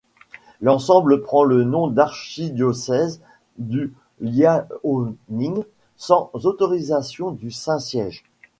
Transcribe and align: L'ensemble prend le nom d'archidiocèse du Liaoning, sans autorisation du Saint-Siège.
L'ensemble 0.61 1.21
prend 1.21 1.43
le 1.43 1.63
nom 1.63 1.85
d'archidiocèse 1.87 3.21
du 3.59 3.93
Liaoning, 4.19 5.61
sans 5.95 6.31
autorisation 6.33 7.29
du 7.29 7.51
Saint-Siège. 7.51 8.23